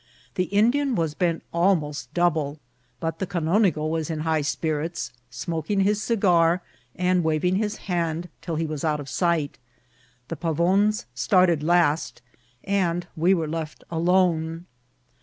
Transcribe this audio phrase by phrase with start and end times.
[0.33, 2.57] The Indian was bent almost double,
[2.99, 6.63] but the canonigo was in high spirits, smoking his cigar,
[6.95, 9.59] and waving his hand till he was out of sight.
[10.27, 12.23] The Pavons started last,
[12.63, 14.65] and we were left alone.